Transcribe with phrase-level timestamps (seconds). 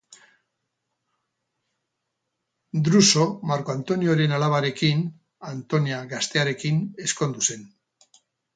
[2.87, 5.05] Druso Marko Antonioren alabarekin,
[5.53, 7.71] Antonia Gaztearekin, ezkondu zen.